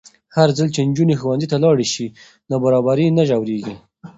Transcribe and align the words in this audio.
هرځل 0.35 0.67
چې 0.75 0.81
نجونې 0.89 1.15
ښوونځي 1.19 1.47
ته 1.51 1.55
ولاړې 1.57 1.87
شي، 1.93 2.07
نابرابري 2.49 3.05
نه 3.17 3.23
ژورېږي. 3.29 3.75